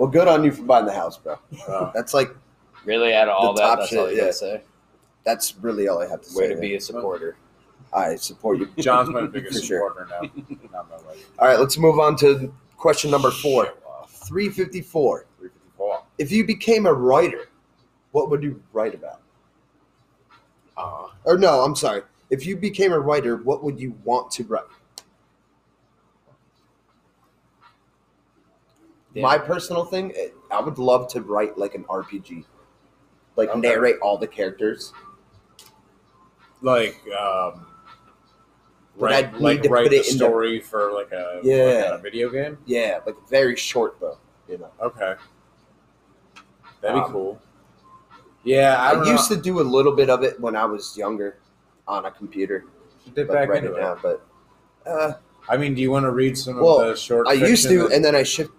[0.00, 1.38] Well, good on you for buying the house, bro.
[1.68, 2.34] Uh, That's like
[2.86, 4.22] really, out of all that, that's shit, all you yeah.
[4.22, 4.62] gotta say.
[5.24, 6.40] that's really all I have to say.
[6.40, 6.62] Way to there.
[6.62, 7.36] be a supporter.
[7.92, 8.70] I support you.
[8.78, 9.90] John's my biggest For sure.
[9.90, 10.30] supporter now.
[10.72, 11.28] Not my wife.
[11.38, 13.66] All right, let's move on to question number four.
[13.66, 14.06] Shit, wow.
[14.08, 15.26] 354.
[15.38, 16.02] 354.
[16.16, 17.50] If you became a writer,
[18.12, 19.20] what would you write about?
[20.78, 22.04] Uh, Or no, I'm sorry.
[22.30, 24.64] If you became a writer, what would you want to write?
[29.14, 29.22] Yeah.
[29.22, 30.14] My personal thing,
[30.50, 32.44] I would love to write like an RPG,
[33.36, 33.60] like Okay.
[33.60, 34.92] narrate all the characters.
[36.62, 37.66] Like, um,
[38.96, 41.90] write, like write put the it in story for like a, Yeah.
[41.90, 42.58] like a video game.
[42.66, 44.18] Yeah, like very short though.
[44.48, 45.14] You know, Okay.
[46.80, 47.40] That'd be Um, cool.
[48.42, 49.36] Yeah, I, I, used know.
[49.36, 51.38] to do a little bit of it when I was younger
[51.86, 52.64] on a computer,
[53.14, 53.98] dip but back write into it it.
[54.02, 54.26] But
[54.86, 55.12] uh,
[55.48, 57.26] I mean, do you want to read some Well, of the short?
[57.26, 58.50] I used to, that- and then I shift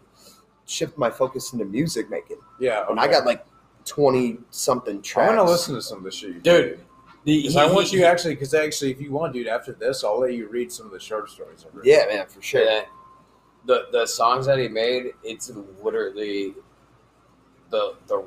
[0.72, 3.46] shift my focus into music making, yeah, and I got like
[3.86, 6.80] twenty something I want to listen to some of the shit, you Dude, do.
[7.26, 10.20] The, 'Cause I want you actually, because actually, if you want, dude, after this, I'll
[10.20, 11.64] let you read some of the short stories.
[11.66, 11.82] I've.
[11.84, 12.64] Yeah, man, for sure.
[12.64, 12.86] Yeah.
[13.66, 15.52] The the songs that he made, it's
[15.84, 16.56] literally
[17.70, 18.24] the the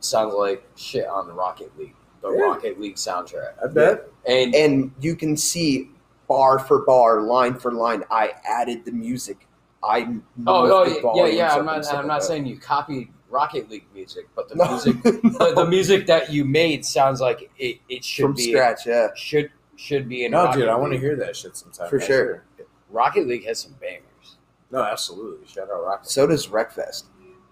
[0.00, 2.42] sounds like shit on the Rocket League, the Yeah.
[2.42, 4.08] Rocket League soundtrack, I bet.
[4.26, 5.90] and and you can see
[6.28, 8.04] bar for bar, line for line.
[8.10, 9.45] I added the music.
[9.84, 11.54] I moved oh, oh the yeah, yeah, yeah.
[11.56, 12.26] I'm not I'm not that.
[12.26, 14.68] saying you copied Rocket League music, but the No.
[14.70, 18.86] music the, the music that you made sounds like it, it should from be scratch.
[18.86, 21.88] Yeah, should should be in No, Rocket dude, I want to hear that shit sometime.
[21.88, 22.06] For man.
[22.06, 22.44] sure.
[22.90, 24.36] Rocket League has some bangers.
[24.70, 25.46] No, absolutely.
[25.46, 26.08] Shout out Rocket.
[26.08, 27.04] so does Wreckfest.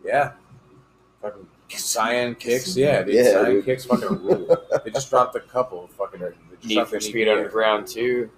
[0.05, 0.33] Yeah.
[1.23, 2.77] Fucking Cyan kicks.
[2.77, 3.15] Yeah, dude.
[3.15, 3.65] Yeah, Cyan dude.
[3.65, 4.57] kicks fucking rule.
[4.85, 6.21] they just dropped a couple of fucking.
[6.21, 8.31] They just Need for Speed Underground too.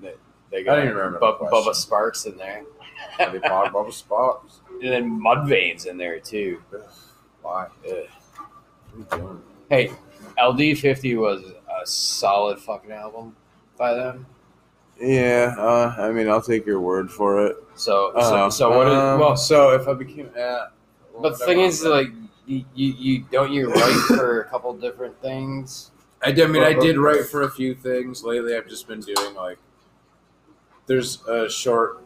[0.00, 0.14] They,
[0.50, 1.74] they I got don't even remember Bubba.
[1.74, 2.62] Sparks in there,
[3.18, 4.60] They bought Bubba Sparxxx.
[4.82, 6.62] and then Mudvayne's in there too.
[7.42, 7.66] Why?
[7.88, 7.94] Ugh.
[8.96, 9.42] You doing?
[9.68, 9.90] Hey,
[10.38, 11.42] LD50 was
[11.82, 13.34] a solid fucking album
[13.76, 14.26] by them.
[15.00, 17.56] Yeah, uh, I mean, I'll take your word for it.
[17.74, 18.86] So, so, Uh, so what?
[18.86, 20.66] Is, um, well, so if I became, uh,
[21.20, 22.08] but the thing is, like,
[22.46, 25.90] you, you, you don't you write for a couple different things.
[26.22, 28.56] I did, I mean, I did write for a few things lately.
[28.56, 29.58] I've just been doing like,
[30.86, 32.03] there's a short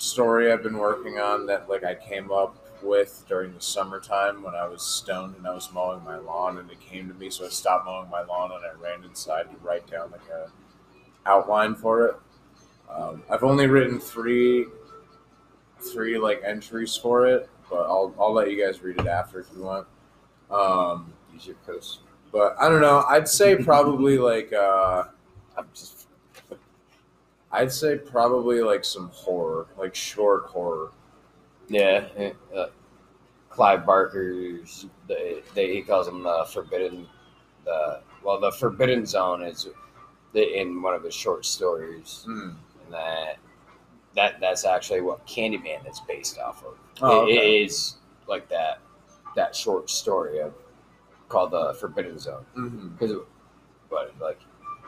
[0.00, 4.54] story I've been working on that like I came up with during the summertime when
[4.54, 7.44] I was stoned and I was mowing my lawn and it came to me, so
[7.44, 10.50] I stopped mowing my lawn and I ran inside to write down like a
[11.28, 12.14] outline for it.
[12.90, 14.66] Um, I've only written three,
[15.92, 19.46] three like entries for it, but I'll I'll let you guys read it after if
[19.54, 19.86] you want.
[20.50, 22.00] Um, Use your post.
[22.32, 23.04] but I don't know.
[23.08, 25.04] I'd say probably like uh
[25.56, 25.99] I'm just
[27.52, 30.90] I'd say probably like some horror, like short horror.
[31.68, 32.06] yeah.
[32.18, 32.66] yeah, Uh,
[33.50, 37.06] Clive Barker's they, they he calls them the forbidden
[37.64, 39.68] the well the forbidden zone is
[40.32, 42.50] the, in one of his short stories Hmm.
[42.84, 43.36] and that
[44.14, 46.74] that that's actually what Candyman is based off of.
[47.02, 47.58] Oh, It- okay.
[47.60, 47.96] it is
[48.28, 48.78] like that
[49.34, 50.52] that short story of
[51.28, 52.88] called the Forbidden Zone Mm-hmm.
[52.90, 53.16] because
[53.88, 54.38] what like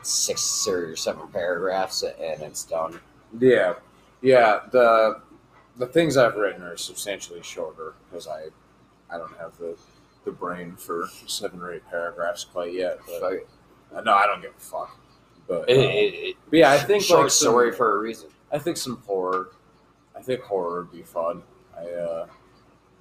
[0.02, 3.00] six or seven paragraphs and it's done.
[3.38, 3.74] Yeah,
[4.20, 4.60] yeah.
[4.70, 5.20] The
[5.76, 8.48] the things I've written are substantially shorter because I
[9.10, 9.76] I don't have the
[10.24, 12.98] the brain for seven or eight paragraphs quite yet.
[13.06, 13.48] But Fuck
[13.94, 14.96] uh, no, I don't give a fuck.
[15.48, 17.98] But, It, uh, it, it, but yeah, I think short like some- story for a
[17.98, 18.28] reason.
[18.52, 19.50] I think some horror.
[20.16, 21.42] I think horror would be fun.
[21.76, 22.26] I uh,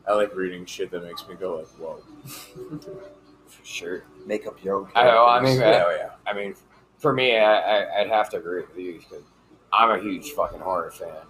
[0.08, 2.02] I like reading shit that makes me go like, whoa.
[3.48, 4.04] For sure.
[4.26, 4.90] Make up your own.
[4.96, 6.10] I, oh, I mean, Yeah, I, oh, yeah.
[6.26, 6.56] I mean,
[7.02, 9.24] for me, I, I'd have to agree with you because
[9.74, 11.26] I'm a huge fucking horror fan.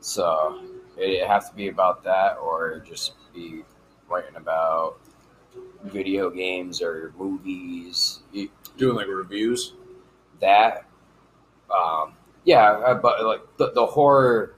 [0.00, 0.62] So
[0.96, 3.64] it'd have to be about that, or just be
[4.08, 4.98] writing about
[5.82, 8.20] video games or movies.
[8.76, 9.74] Doing like reviews.
[10.40, 10.86] That,
[11.74, 14.54] um, yeah, uh, but like the, the horror,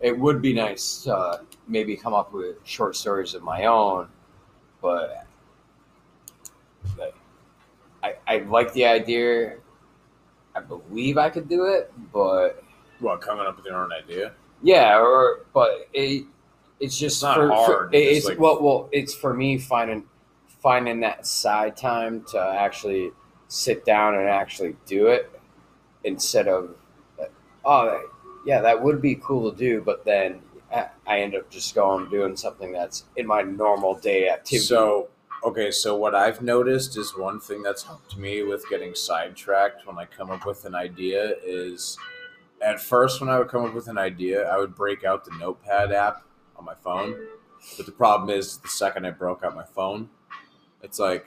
[0.00, 4.08] it would be nice to uh, maybe come up with short stories of my own,
[4.80, 5.26] but
[6.96, 7.14] like,
[8.02, 9.56] I, I like the idea.
[10.56, 12.62] I believe I could do it, but
[13.00, 14.32] What coming up with your own idea?
[14.62, 16.24] yeah, or but it
[16.80, 19.58] it's just It's not for, hard, For, it's it's like- well, well, it's for me
[19.58, 20.04] finding
[20.62, 23.10] finding that side time to actually
[23.48, 25.30] sit down and actually do it
[26.04, 26.74] instead of
[27.20, 27.24] uh,
[27.64, 28.08] oh
[28.44, 30.40] yeah that would be cool to do, but then
[30.72, 34.64] I, I end up just going doing something that's in my normal day activity.
[34.66, 35.08] So,
[35.46, 39.96] okay, so what I've noticed is one thing that's helped me with getting sidetracked when
[39.96, 41.96] I come up with an idea is
[42.60, 45.30] at first, when I would come up with an idea, I would break out the
[45.38, 46.24] Notepad app
[46.56, 47.14] on my phone.
[47.76, 50.08] But the problem is, the second I broke out my phone,
[50.82, 51.26] it's like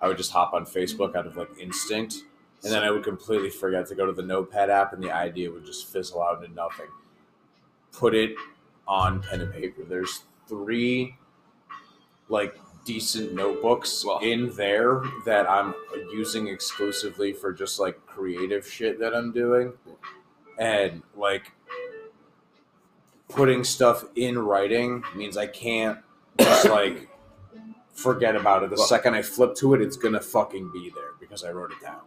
[0.00, 2.24] I would just hop on Facebook out of like instinct,
[2.62, 5.50] and then I would completely forget to go to the Notepad app, and the idea
[5.50, 6.88] would just fizzle out into nothing.
[7.92, 8.34] Put it
[8.88, 9.82] on pen and paper.
[9.84, 11.16] There's three
[12.28, 15.74] like decent notebooks Well- in there that I'm
[16.12, 19.72] using exclusively for just like creative shit that I'm doing.
[20.58, 21.52] And like
[23.28, 25.98] putting stuff in writing means I can't
[26.38, 27.08] just like
[27.94, 28.70] forget about it.
[28.70, 31.72] The Well- second I flip to it, it's gonna fucking be there because I wrote
[31.72, 32.00] it down.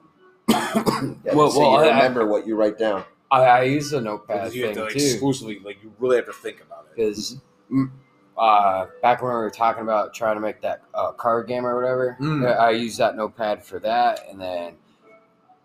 [1.25, 3.03] Yeah, Well, so well, you I- remember what you write down.
[3.31, 4.99] I, I use a notepad Because you have to like too.
[4.99, 6.95] exclusively like you really have to think about it.
[6.95, 7.33] because
[7.71, 7.85] mm-hmm.
[8.37, 11.75] Uh, back when we were talking about trying to make that uh, card game or
[11.79, 12.59] whatever, Mm.
[12.59, 14.73] I used that notepad for that, and then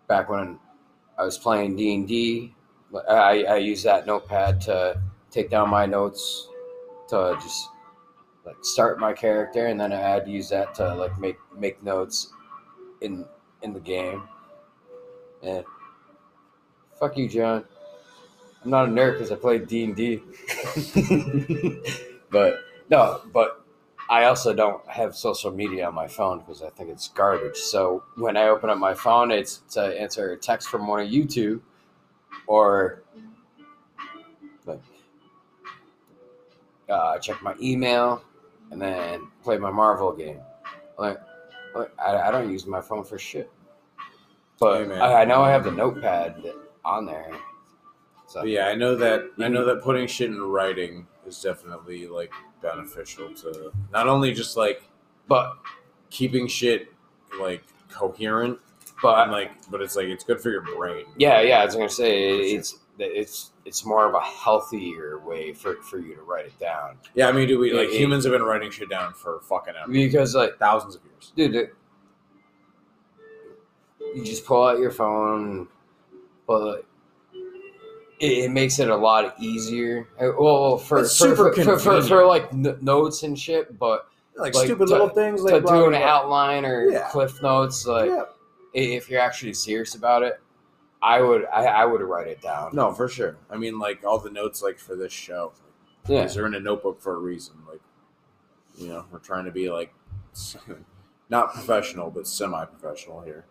[0.07, 0.59] back when
[1.17, 2.55] I was playing D and D,
[3.09, 6.47] I I used that notepad to take down my notes
[7.09, 7.69] to just
[8.45, 11.81] like start my character, and then I had to use that to like make make
[11.83, 12.31] notes
[13.01, 13.25] in
[13.61, 14.23] in the game.
[15.43, 15.65] And
[16.99, 17.65] fuck you, John.
[18.63, 20.21] I'm not a nerd because I played D and D.
[22.31, 23.63] But no, but
[24.09, 27.57] I also don't have social media on my phone because I think it's garbage.
[27.57, 31.09] So when I open up my phone, it's to answer a text from one of
[31.09, 31.61] you two,
[32.47, 33.03] or
[34.65, 34.81] like
[36.89, 38.23] uh, check my email,
[38.71, 40.39] and then play my Marvel game.
[40.97, 41.19] Like,
[41.75, 43.51] like, I, I don't use my phone for shit.
[44.59, 44.99] But Hey.
[44.99, 46.43] I, I know I have the notepad
[46.85, 47.31] on there.
[48.27, 52.07] So But yeah, I know that I know that putting shit in writing is definitely
[52.07, 52.31] like
[52.61, 54.83] beneficial to not only just like
[55.27, 55.57] but
[56.09, 56.91] keeping shit
[57.39, 58.59] like coherent,
[59.01, 61.05] but and like but it's like it's good for your brain.
[61.17, 61.59] Yeah, yeah.
[61.61, 65.97] I was gonna say it's that it's it's more of a healthier way for, for
[65.99, 68.43] you to write it down Yeah, I mean, do we like Yeah, humans have been
[68.43, 71.31] writing shit down for fucking ever, because like thousands of years.
[71.35, 71.75] dude, it-
[74.15, 75.67] you just pull out your phone,
[76.47, 76.85] but like,
[78.21, 80.07] it, it makes it a lot easier.
[80.19, 84.07] Uh, Well, for for, super for, for, for, like notes and shit, but
[84.37, 85.99] Like, Like, stupid to- little things, like to blah, do an blah.
[86.07, 87.09] outline or Yeah.
[87.09, 88.23] cliff notes, like Yeah.
[88.73, 90.39] if you're actually serious about it,
[91.01, 92.69] I would I, I would write it down.
[92.73, 93.35] No, for sure.
[93.49, 95.51] I mean, like all the notes, like for this show,
[96.07, 96.21] Yeah.
[96.23, 97.55] these are in a notebook for a reason.
[97.69, 97.81] Like,
[98.77, 99.93] you know, we're trying to be like
[101.29, 103.45] not professional, but semi-professional here,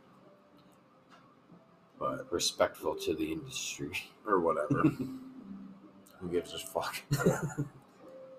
[1.98, 3.92] but respectful to the industry.
[4.30, 4.82] or whatever.
[6.20, 6.96] Who gives a fuck?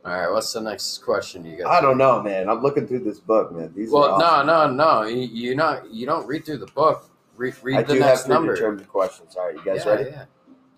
[0.03, 1.67] All right, what's the next question you got?
[1.71, 2.49] I don't know, man.
[2.49, 3.71] I'm looking through this book, man.
[3.75, 4.47] These Well, are awesome.
[4.47, 5.07] no, no, no.
[5.07, 7.09] You, you not you don't read through the book.
[7.35, 8.53] Read, read I the do next have number.
[8.53, 9.35] predetermined questions.
[9.35, 10.09] All right, you guys yeah, ready?
[10.09, 10.25] Yeah.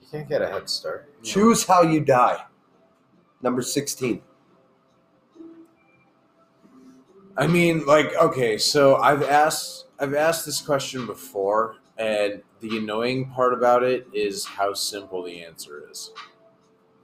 [0.01, 1.09] You can't get a head start.
[1.23, 2.43] Choose how you die.
[3.41, 4.21] Number 16.
[7.35, 13.29] I mean, like, okay, so I've asked I've asked this question before, and the annoying
[13.29, 16.11] part about it is how simple the answer is.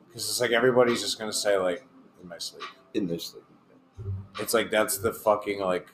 [0.08, 1.86] Because it's like everybody's just gonna say like
[2.22, 2.63] in my sleep.
[2.93, 3.43] In this sleep.
[4.39, 5.88] It's like that's the fucking like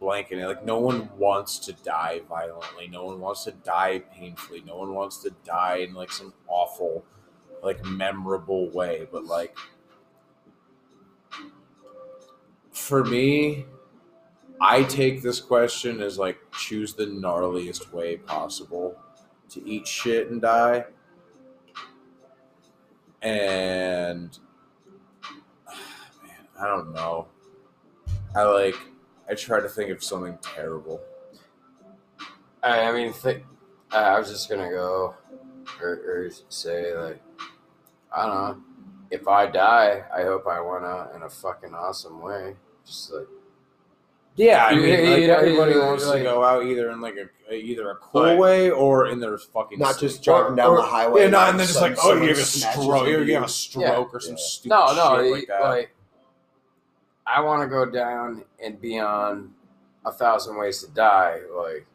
[0.00, 0.38] blanket.
[0.46, 2.88] Like no one wants to die violently.
[2.88, 4.64] No one wants to die painfully.
[4.66, 7.04] No one wants to die in like some awful,
[7.62, 9.06] like memorable way.
[9.12, 9.54] But like
[12.72, 13.66] for me,
[14.60, 18.96] I take this question as like choose the gnarliest way possible
[19.50, 20.84] to eat shit and die.
[23.22, 24.38] And
[26.22, 27.28] man, I don't know.
[28.34, 28.76] I like
[29.28, 31.00] I try to think of something terrible.
[32.62, 33.42] I, I mean, th-
[33.90, 35.14] I was just gonna go
[35.80, 37.22] or, or say like,
[38.14, 38.62] I don't know.
[39.10, 42.56] If I die, I hope I went out in a fucking awesome way.
[42.84, 43.26] Just like
[44.36, 47.00] Yeah, I mean, like, you know, everybody you- wants like- to go out either in
[47.00, 48.38] like a either a cool Right.
[48.38, 50.10] way or in their fucking Not sleep.
[50.10, 51.22] just driving down Or- the highway.
[51.22, 53.48] Yeah, no, and of then just like, oh, you have a stroke, you have a
[53.48, 54.42] stroke or some Yeah.
[54.42, 55.60] stupid no, no, shit like that.
[55.62, 55.94] like
[57.26, 59.54] I want to go down and be on
[60.04, 61.40] a thousand ways to die.
[61.54, 61.86] Like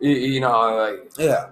[0.00, 1.50] you, you know, like yeah,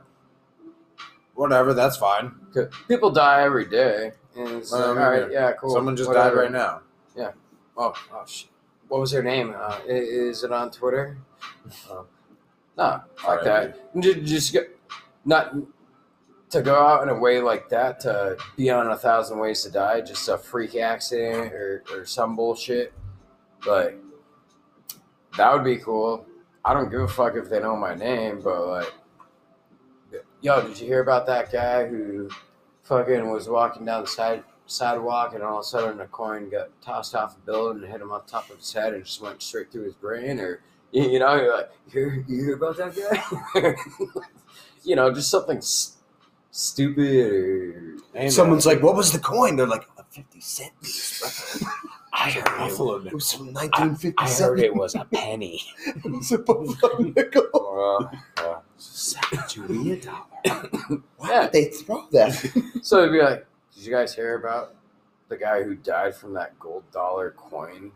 [1.34, 2.34] whatever, that's fine.
[2.52, 5.70] 'cause people die every day, and it's Well, like, I all mean, yeah, cool.
[5.74, 6.36] Someone just whatever.
[6.36, 6.80] died right now.
[7.14, 7.30] Yeah.
[7.76, 8.50] Oh, oh shit.
[8.90, 9.54] What was her name?
[9.56, 11.16] Uh, is it on Twitter?
[11.88, 12.06] Oh.
[12.76, 13.44] No, fuck R.I.P.
[13.44, 14.00] that.
[14.02, 14.60] Ju- Just go,
[15.24, 15.54] not
[16.50, 19.70] to go out in a way like that to be on a thousand ways to
[19.70, 22.92] die, just a freak accident or, or some bullshit.
[23.64, 23.94] But
[25.36, 26.26] that would be cool.
[26.64, 28.92] I don't give a fuck if they know my name, but like,
[30.40, 32.28] yo, did you hear about that guy who
[32.82, 36.68] fucking was walking down the side sidewalk and all of a sudden a coin got
[36.82, 39.42] tossed off a building and hit him on top of his head and just went
[39.42, 40.60] straight through his brain or
[40.92, 42.94] you you know you're like you hear, you hear about that
[43.54, 43.74] guy
[44.84, 45.96] you know just something s-
[46.50, 48.28] stupid or Hey.
[48.28, 49.54] Someone's like, what was the coin?
[49.54, 51.62] They're like, a 50 cent piece.
[52.12, 53.16] I heard Buffalo It nickel.
[53.18, 54.48] was from I 1957.
[54.50, 57.46] heard it was a penny It was a buffalo nickel.
[57.54, 58.64] Well, well.
[61.18, 61.42] Why Yeah.
[61.42, 62.32] would they throw that?
[62.82, 63.46] so it'd be like
[63.80, 64.74] did you guys hear about
[65.30, 67.90] the guy who died from that gold dollar coin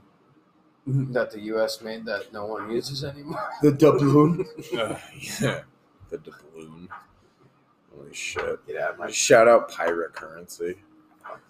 [0.86, 4.46] that the us made that no one uses anymore the doubloon.
[4.78, 4.98] Ugh,
[5.42, 5.60] yeah,
[6.08, 6.88] the doubloon.
[7.94, 8.66] Holy shit!
[8.66, 10.76] get out of my Shout out pirate currency.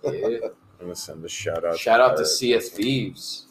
[0.03, 0.39] yeah.
[0.81, 1.79] I'm gonna send a shout out.
[1.79, 3.47] Shout out to Pirate Sea of Thieves.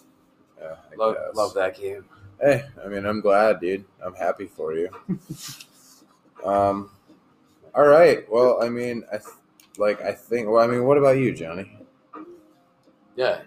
[0.60, 1.36] Yeah, I Love, guess.
[1.36, 2.04] love that game.
[2.42, 3.86] Hey, I mean, I'm glad, dude.
[4.06, 4.90] I'm happy for you.
[6.46, 6.90] um,
[7.74, 8.30] all right.
[8.30, 9.30] Well, I mean, I th-
[9.78, 10.02] like.
[10.02, 10.50] I think.
[10.50, 11.72] Well, I mean, what about you, Johnny?
[13.16, 13.42] Yeah.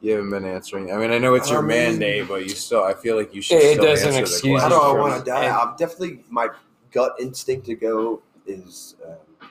[0.00, 0.92] You haven't been answering.
[0.92, 1.68] I mean, I know it's your I mean-
[1.98, 2.84] mandate, but you still.
[2.84, 3.56] I feel like you should.
[3.56, 5.48] It still doesn't answer excuse How you do I want to die?
[5.48, 6.48] I'm definitely my
[6.90, 9.46] gut instinct to go is uh,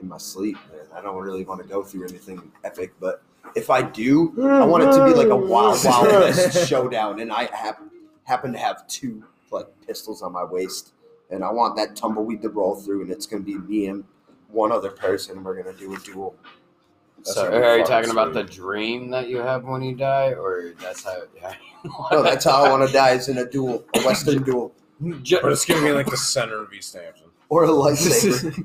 [0.00, 0.86] in my sleep, man.
[0.94, 3.22] I don't really want to go through anything epic, but
[3.54, 7.32] if I do, I want it to be like a wild, wild west showdown, and
[7.32, 7.90] I happen
[8.24, 10.92] happen to have two like pistols on my waist,
[11.30, 14.04] and I want that tumbleweed to roll through, and it's gonna be me and
[14.52, 16.34] one other person, we're gonna do a duel.
[17.18, 20.72] That's So, are you talking about the dream that you have when you die, or
[20.80, 21.22] that's how?
[21.36, 21.54] Yeah.
[22.12, 24.72] No, that's how I want to die is in a duel, a western duel,
[25.22, 27.26] Ju- But it's gonna be like the center of East Hampton.
[27.48, 28.64] or a lightsaber.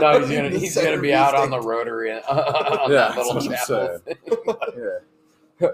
[0.00, 1.68] no, he's gonna he's gonna be out on the Hampton.
[1.70, 3.98] rotary uh, on that Yeah, little that's chapel.
[3.98, 4.16] thing.
[5.60, 5.68] Yeah.
[5.68, 5.72] Uh,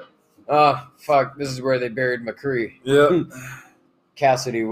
[0.48, 1.36] oh fuck!
[1.38, 2.74] This is where they buried McCree.
[2.82, 3.26] Yep.
[4.16, 4.62] Cassidy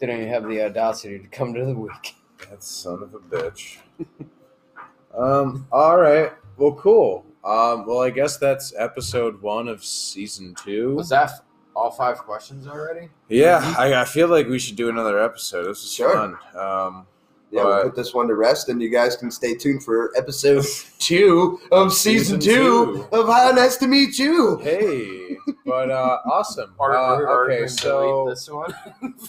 [0.00, 2.14] didn't even have the audacity to come to the week.
[2.50, 3.78] That son of a bitch.
[5.16, 5.66] um.
[5.72, 6.32] All right.
[6.56, 7.24] Well, cool.
[7.44, 7.86] Um.
[7.86, 10.94] Well, I guess that's episode one of season two.
[10.94, 11.30] Was that
[11.76, 13.08] all five questions already?
[13.28, 15.64] Yeah, I, I feel like we should do another episode.
[15.66, 16.12] This is Sure.
[16.12, 16.36] fun.
[16.56, 17.06] Um.
[17.50, 20.10] Yeah, we'll But- put this one to rest, and you guys can stay tuned for
[20.16, 20.64] episode
[20.98, 23.16] two of season, Season two, two.
[23.16, 24.56] of How Nice to Meet You.
[24.58, 26.74] Hey, but uh, awesome.
[26.78, 28.74] Or, Uh, or, or okay, delete so this one.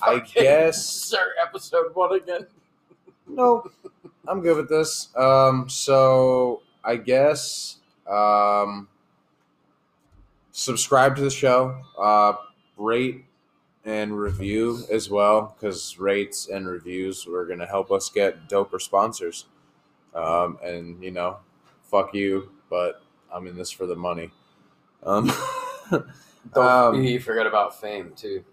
[0.02, 2.48] I Fucking guess start episode one again.
[3.36, 3.70] No,
[4.28, 5.16] I'm good with this.
[5.16, 7.78] Um, so I guess
[8.08, 8.88] um,
[10.52, 12.34] subscribe to the show, uh,
[12.78, 13.26] rate
[13.84, 18.82] and review as well, because rates and reviews are going to help us get doper
[18.82, 19.46] sponsors.
[20.14, 21.38] Um, and you know,
[21.84, 23.02] fuck you, but
[23.34, 24.32] I'm in this for the money.
[25.04, 25.32] Um,
[26.54, 28.44] Don't, um, you forget about fame too.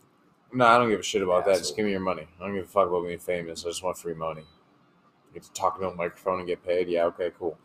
[0.52, 1.58] no, I don't give a shit about that.
[1.58, 2.26] Just give me your money.
[2.40, 3.64] I don't give a fuck about being famous.
[3.64, 4.42] I just want free money.
[5.32, 6.88] Get to talk into a microphone and get paid.
[6.88, 7.58] Yeah, okay, cool.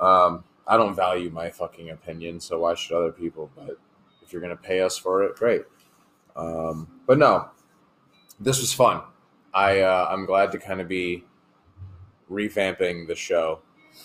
[0.00, 3.50] Um, I don't value my fucking opinion, so why should other people?
[3.56, 3.78] But
[4.22, 5.62] if you're gonna pay us for it, great.
[6.36, 7.50] Um, but no,
[8.40, 9.02] this was fun.
[9.52, 11.24] I uh, I'm glad to kind of be
[12.30, 13.60] revamping the show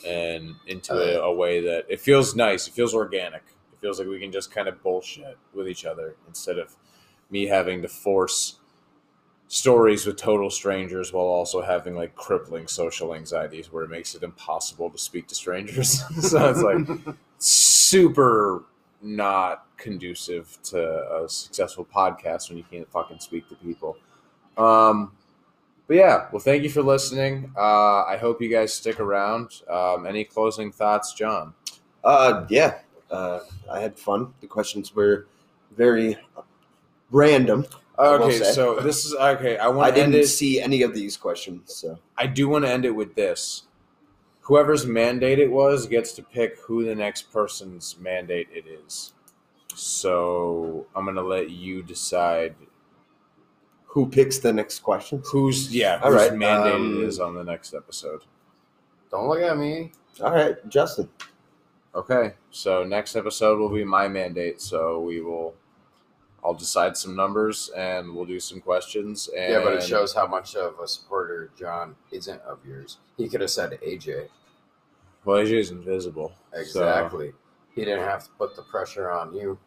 [0.06, 2.68] and into a, a way that it feels nice.
[2.68, 3.44] It feels organic.
[3.72, 6.76] It feels like we can just kind of bullshit with each other instead of
[7.30, 8.60] me having to force
[9.48, 14.24] stories with total strangers while also having like crippling social anxieties where it makes it
[14.24, 16.04] impossible to speak to strangers.
[16.30, 18.64] so it's like super
[19.02, 23.96] not conducive to a successful podcast when you can't fucking speak to people.
[24.58, 25.12] Um,
[25.88, 27.52] but yeah, well, thank you for listening.
[27.56, 29.62] Uh, I hope you guys stick around.
[29.70, 31.54] Um, any closing thoughts, John?
[32.04, 32.80] Uh, yeah,
[33.10, 33.40] uh,
[33.72, 34.34] I had fun.
[34.42, 35.28] The questions were
[35.78, 36.18] very
[37.12, 37.66] random.
[37.98, 39.58] I will Okay, so this is okay.
[39.58, 40.28] I I want to end didn't it.
[40.28, 43.64] see any of these questions, so I do want to end it with this.
[44.42, 49.14] Whoever's mandate it was gets to pick who the next person's mandate it is.
[49.76, 52.56] So I'm gonna let you decide
[53.86, 55.22] who picks the next question.
[55.26, 58.22] who's yeah All whose right, mandate um, it is on the next episode.
[59.10, 59.92] Don't look at me.
[60.22, 61.10] All right, Justin.
[61.96, 64.62] Okay, so next episode will be my mandate.
[64.62, 65.56] So we will,
[66.48, 69.30] I'll decide some numbers and we'll do some questions.
[69.38, 73.00] And Yeah, but it shows how much of a supporter John isn't of yours.
[73.18, 74.30] He could have said AJ.
[75.26, 76.32] Well, AJ's invisible.
[76.54, 77.34] so Exactly.
[77.76, 79.60] He didn't have to put the pressure on you.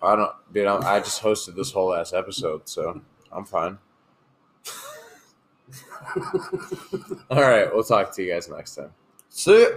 [0.00, 0.66] I don't, dude.
[0.66, 3.76] I'm, I just hosted this whole ass episode, so I'm fine.
[7.30, 8.90] All right, we'll talk to you guys next time.
[9.28, 9.68] See ya.